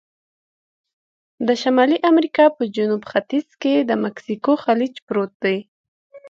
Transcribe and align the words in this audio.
د 1.47 1.49
شمالي 1.61 1.97
امریکا 2.11 2.45
په 2.57 2.63
جنوب 2.75 3.03
ختیځ 3.11 3.47
کې 3.61 3.73
د 3.79 3.91
مکسیکو 4.03 4.51
خلیج 4.63 4.93
پروت 5.07 5.31
دی. 5.43 5.57